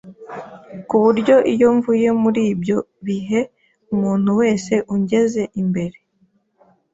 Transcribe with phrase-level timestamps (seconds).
[0.87, 3.39] ku buryo iyo mvuye muri ibyo bihe
[3.93, 5.97] umuntu wese ungeze imbere